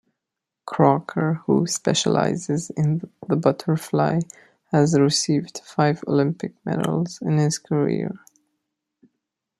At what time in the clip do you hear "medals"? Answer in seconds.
6.65-7.21